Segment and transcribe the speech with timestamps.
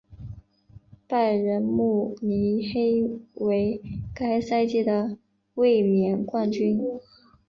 [1.07, 3.79] 拜仁慕尼黑为
[4.15, 5.19] 该赛季的
[5.53, 6.81] 卫冕冠军。